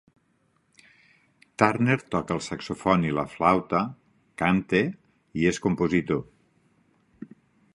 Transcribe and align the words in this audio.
Turner 1.63 1.97
toca 2.15 2.33
el 2.37 2.41
saxofon 2.45 3.05
i 3.09 3.13
la 3.17 3.25
flauta, 3.33 3.83
canta 4.43 4.81
i 5.43 5.47
és 5.51 5.61
compositor. 5.67 6.25